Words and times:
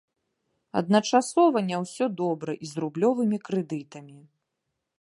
Адначасова 0.79 1.61
не 1.67 1.77
ўсё 1.83 2.05
добра 2.21 2.51
і 2.67 2.71
з 2.71 2.85
рублёвымі 2.85 3.37
крэдытамі. 3.51 4.19